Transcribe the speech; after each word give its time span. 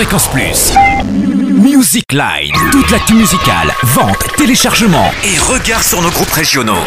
Fréquence 0.00 0.28
Plus. 0.28 0.72
Music 1.62 2.10
Line. 2.10 2.54
Toute 2.72 2.90
l'actu 2.90 3.12
musicale, 3.12 3.70
vente, 3.82 4.16
téléchargement 4.38 5.10
et 5.22 5.38
regard 5.38 5.82
sur 5.82 6.00
nos 6.00 6.08
groupes 6.08 6.30
régionaux. 6.30 6.80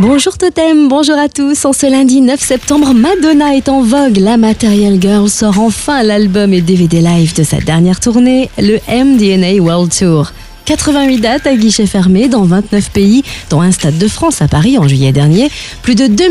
Bonjour 0.00 0.36
Totem, 0.36 0.88
bonjour 0.88 1.16
à 1.16 1.28
tous. 1.28 1.64
En 1.64 1.72
ce 1.72 1.88
lundi 1.88 2.20
9 2.20 2.40
septembre, 2.40 2.94
Madonna 2.94 3.54
est 3.54 3.68
en 3.68 3.82
vogue. 3.82 4.16
La 4.16 4.38
Material 4.38 5.00
Girl 5.00 5.28
sort 5.30 5.60
enfin 5.60 6.02
l'album 6.02 6.52
et 6.52 6.62
DVD 6.62 7.00
live 7.00 7.32
de 7.36 7.44
sa 7.44 7.58
dernière 7.58 8.00
tournée, 8.00 8.50
le 8.58 8.80
MDNA 8.88 9.62
World 9.62 9.96
Tour. 9.96 10.32
88 10.64 11.18
dates 11.18 11.46
à 11.46 11.54
guichet 11.54 11.86
fermé 11.86 12.28
dans 12.28 12.44
29 12.44 12.90
pays, 12.90 13.22
dont 13.50 13.60
un 13.60 13.72
stade 13.72 13.98
de 13.98 14.08
France 14.08 14.42
à 14.42 14.48
Paris 14.48 14.78
en 14.78 14.86
juillet 14.86 15.12
dernier. 15.12 15.50
Plus 15.82 15.94
de 15.94 16.06
2 16.06 16.24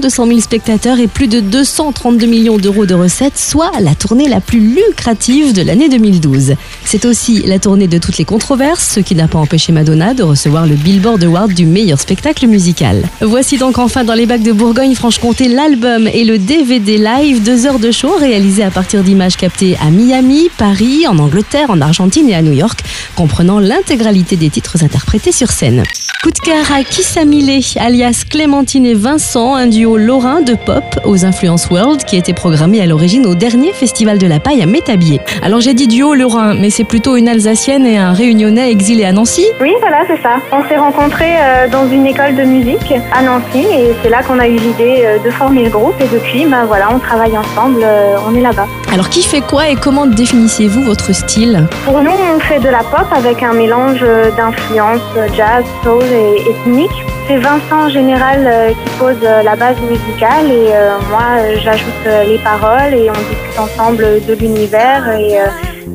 200 0.00 0.26
000 0.26 0.40
spectateurs 0.40 0.98
et 0.98 1.06
plus 1.06 1.28
de 1.28 1.40
232 1.40 2.26
millions 2.26 2.58
d'euros 2.58 2.86
de 2.86 2.94
recettes, 2.94 3.38
soit 3.38 3.70
la 3.80 3.94
tournée 3.94 4.28
la 4.28 4.40
plus 4.40 4.60
lucrative 4.60 5.52
de 5.52 5.62
l'année 5.62 5.88
2012. 5.88 6.54
C'est 6.84 7.04
aussi 7.04 7.42
la 7.46 7.58
tournée 7.58 7.88
de 7.88 7.98
toutes 7.98 8.18
les 8.18 8.24
controverses, 8.24 8.94
ce 8.94 9.00
qui 9.00 9.14
n'a 9.14 9.28
pas 9.28 9.38
empêché 9.38 9.72
Madonna 9.72 10.14
de 10.14 10.22
recevoir 10.22 10.66
le 10.66 10.74
Billboard 10.74 11.22
Award 11.24 11.52
du 11.52 11.66
meilleur 11.66 12.00
spectacle 12.00 12.46
musical. 12.46 13.02
Voici 13.20 13.58
donc 13.58 13.78
enfin 13.78 14.04
dans 14.04 14.14
les 14.14 14.26
bacs 14.26 14.42
de 14.42 14.52
Bourgogne-Franche-Comté 14.52 15.48
l'album 15.48 16.08
et 16.08 16.24
le 16.24 16.38
DVD 16.38 16.98
live, 16.98 17.42
deux 17.42 17.66
heures 17.66 17.78
de 17.78 17.90
show 17.90 18.14
réalisés 18.18 18.62
à 18.62 18.70
partir 18.70 19.02
d'images 19.02 19.36
captées 19.36 19.76
à 19.80 19.90
Miami, 19.90 20.48
Paris, 20.56 21.06
en 21.06 21.18
Angleterre, 21.18 21.70
en 21.70 21.80
Argentine 21.80 22.28
et 22.28 22.34
à 22.34 22.42
New 22.42 22.52
York, 22.52 22.80
comprenant 23.14 23.58
l'intégralité 23.76 24.36
des 24.36 24.48
titres 24.48 24.82
interprétés 24.84 25.32
sur 25.32 25.50
scène. 25.50 25.82
Coup 26.26 26.32
de 26.32 26.40
cœur 26.40 26.72
à 26.76 26.82
Kissamile, 26.82 27.62
alias 27.78 28.24
Clémentine 28.28 28.84
et 28.84 28.94
Vincent, 28.94 29.54
un 29.54 29.68
duo 29.68 29.96
lorrain 29.96 30.40
de 30.40 30.54
pop 30.54 30.82
aux 31.04 31.24
influences 31.24 31.70
world 31.70 32.02
qui 32.02 32.16
était 32.16 32.32
programmé 32.32 32.80
à 32.80 32.86
l'origine 32.86 33.26
au 33.26 33.36
dernier 33.36 33.72
festival 33.72 34.18
de 34.18 34.26
la 34.26 34.40
paille 34.40 34.60
à 34.60 34.66
Métabier. 34.66 35.20
Alors 35.40 35.60
j'ai 35.60 35.72
dit 35.72 35.86
duo 35.86 36.14
lorrain, 36.14 36.54
mais 36.54 36.70
c'est 36.70 36.82
plutôt 36.82 37.14
une 37.14 37.28
alsacienne 37.28 37.86
et 37.86 37.96
un 37.96 38.12
réunionnais 38.12 38.72
exilé 38.72 39.04
à 39.04 39.12
Nancy 39.12 39.46
Oui, 39.60 39.72
voilà, 39.78 39.98
c'est 40.08 40.20
ça. 40.20 40.38
On 40.50 40.68
s'est 40.68 40.76
rencontrés 40.76 41.36
euh, 41.38 41.68
dans 41.68 41.88
une 41.88 42.06
école 42.06 42.34
de 42.34 42.42
musique 42.42 42.92
à 43.12 43.22
Nancy 43.22 43.60
et 43.60 43.94
c'est 44.02 44.10
là 44.10 44.24
qu'on 44.24 44.40
a 44.40 44.48
eu 44.48 44.56
l'idée 44.56 45.04
euh, 45.04 45.18
de 45.24 45.30
former 45.30 45.62
le 45.62 45.70
groupe 45.70 45.94
et 46.00 46.08
depuis, 46.08 46.44
ben 46.44 46.64
voilà, 46.64 46.88
on 46.92 46.98
travaille 46.98 47.38
ensemble, 47.38 47.84
euh, 47.84 48.16
on 48.28 48.34
est 48.34 48.42
là-bas. 48.42 48.66
Alors 48.92 49.10
qui 49.10 49.22
fait 49.22 49.42
quoi 49.42 49.68
et 49.68 49.76
comment 49.76 50.06
définissez-vous 50.06 50.82
votre 50.82 51.14
style? 51.14 51.68
Pour 51.84 52.02
nous, 52.02 52.10
on 52.10 52.40
fait 52.40 52.58
de 52.58 52.68
la 52.68 52.80
pop 52.80 53.06
avec 53.12 53.44
un 53.44 53.52
mélange 53.52 54.04
d'influences 54.36 55.00
jazz, 55.36 55.64
soul 55.84 56.15
et 56.16 56.50
ethnique. 56.50 56.90
C'est 57.28 57.38
Vincent 57.38 57.86
en 57.86 57.88
général 57.88 58.46
euh, 58.46 58.68
qui 58.70 58.90
pose 58.98 59.16
euh, 59.22 59.42
la 59.42 59.56
base 59.56 59.76
musicale 59.80 60.46
et 60.46 60.70
euh, 60.72 60.96
moi 61.10 61.38
j'ajoute 61.62 62.06
les 62.28 62.38
paroles 62.38 62.94
et 62.94 63.10
on 63.10 63.14
discute 63.14 63.58
ensemble 63.58 64.04
de 64.26 64.34
l'univers 64.34 65.08
et 65.18 65.38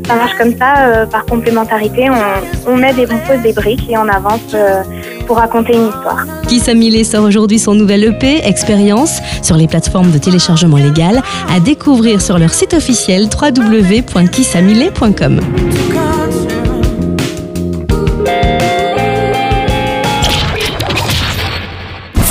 ça 0.05 0.15
marche 0.15 0.33
comme 0.37 0.55
ça 0.57 1.05
par 1.09 1.25
complémentarité. 1.25 2.09
On, 2.67 2.75
met 2.75 2.93
des, 2.93 3.05
on 3.05 3.17
pose 3.19 3.41
des 3.43 3.53
briques 3.53 3.89
et 3.89 3.97
on 3.97 4.09
avance 4.09 4.55
pour 5.25 5.37
raconter 5.37 5.73
une 5.73 5.87
histoire. 5.87 6.25
Kissa 6.47 6.73
Millet 6.73 7.03
sort 7.05 7.23
aujourd'hui 7.23 7.59
son 7.59 7.75
nouvel 7.75 8.03
EP, 8.03 8.45
Expérience, 8.45 9.21
sur 9.41 9.55
les 9.55 9.67
plateformes 9.67 10.11
de 10.11 10.17
téléchargement 10.17 10.77
légal, 10.77 11.21
à 11.49 11.59
découvrir 11.59 12.21
sur 12.21 12.37
leur 12.37 12.53
site 12.53 12.73
officiel 12.73 13.29
www.kissamillet.com. 13.41 15.39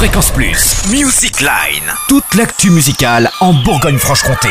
Fréquence 0.01 0.31
Plus. 0.31 0.77
Music 0.89 1.43
Line. 1.43 1.93
Toute 2.09 2.35
l'actu 2.35 2.71
musicale 2.71 3.31
en 3.41 3.53
Bourgogne-Franche-Comté. 3.53 4.49